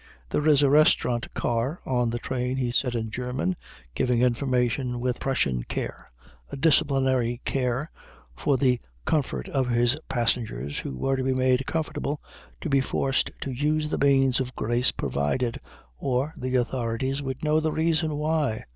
[0.31, 3.55] "There is a restaurant car on the train," he said in German,
[3.93, 6.09] giving information with Prussian care,
[6.51, 7.91] a disciplinary care
[8.35, 12.19] for the comfort of his passengers, who were to be made comfortable,
[12.61, 15.59] to be forced to use the means of grace provided,
[15.99, 18.63] or the authorities would know the reason why.